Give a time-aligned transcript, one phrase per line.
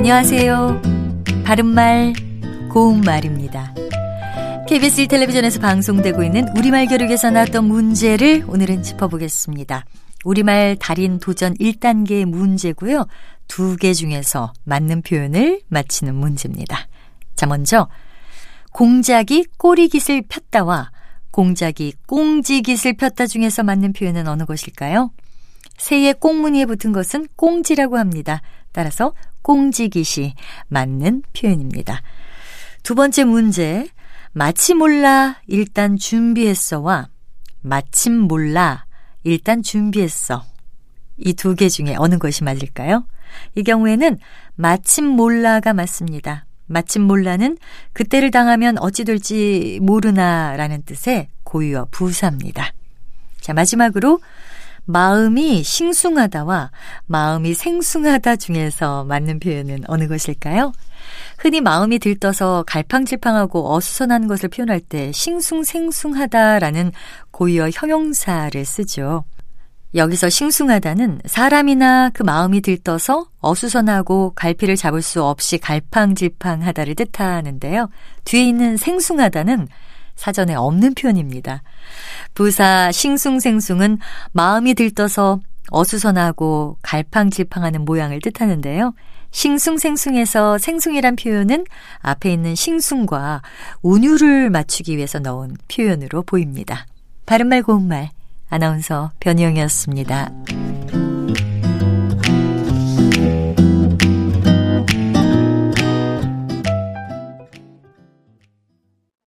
[0.00, 0.80] 안녕하세요.
[1.44, 2.14] 바른말,
[2.72, 3.74] 고운말입니다.
[4.66, 9.84] KBS 텔레비전에서 방송되고 있는 우리말 교육에서 나왔던 문제를 오늘은 짚어보겠습니다.
[10.24, 13.08] 우리말 달인 도전 1단계 문제고요.
[13.46, 16.88] 두 개 중에서 맞는 표현을 맞히는 문제입니다.
[17.36, 17.86] 자, 먼저
[18.72, 20.92] 공작이 꼬리깃을 폈다와
[21.30, 25.10] 공작이 꽁지깃을 폈다 중에서 맞는 표현은 어느 것일까요?
[25.76, 28.40] 새의 꽁무니에 붙은 것은 꽁지라고 합니다.
[28.72, 30.34] 따라서 꽁지깃이
[30.68, 32.02] 맞는 표현입니다.
[32.82, 33.88] 두 번째 문제,
[34.32, 37.08] 마치 몰라 일단 준비했어와
[37.62, 38.86] 마침 몰라
[39.24, 40.44] 일단 준비했어.
[41.18, 43.04] 이 두 개 중에 어느 것이 맞을까요?
[43.54, 44.18] 이 경우에는
[44.54, 46.46] 마침 몰라가 맞습니다.
[46.66, 47.58] 마침 몰라는
[47.92, 52.72] 그때를 당하면 어찌 될지 모르나 라는 뜻의 고유어 부사입니다.
[53.40, 54.20] 자, 마지막으로
[54.84, 56.70] 마음이 싱숭하다와
[57.06, 60.72] 마음이 생숭하다 중에서 맞는 표현은 어느 것일까요?
[61.38, 66.92] 흔히 마음이 들떠서 갈팡질팡하고 어수선한 것을 표현할 때 싱숭생숭하다라는
[67.30, 69.24] 고유어 형용사를 쓰죠.
[69.94, 77.88] 여기서 싱숭하다는 사람이나 그 마음이 들떠서 어수선하고 갈피를 잡을 수 없이 갈팡질팡하다를 뜻하는데요.
[78.24, 79.66] 뒤에 있는 생숭하다는
[80.16, 81.62] 사전에 없는 표현입니다.
[82.34, 83.98] 부사 싱숭생숭은
[84.32, 88.94] 마음이 들떠서 어수선하고 갈팡질팡하는 모양을 뜻하는데요.
[89.30, 91.64] 싱숭생숭에서 생숭이란 표현은
[92.00, 93.42] 앞에 있는 싱숭과
[93.82, 96.86] 운율을 맞추기 위해서 넣은 표현으로 보입니다.
[97.26, 98.10] 바른말 고운말
[98.48, 100.30] 아나운서 변희영이었습니다.